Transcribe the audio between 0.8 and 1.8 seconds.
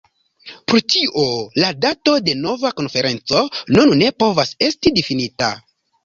tio la